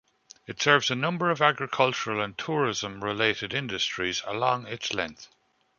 It 0.47 0.59
serves 0.59 0.89
a 0.89 0.95
number 0.95 1.29
of 1.29 1.43
agricultural 1.43 2.21
and 2.23 2.35
tourism-related 2.35 3.53
industries 3.53 4.23
along 4.25 4.65
its 4.65 4.95
length. 4.95 5.27